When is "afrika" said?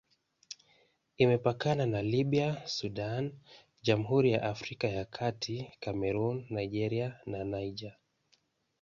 4.53-4.87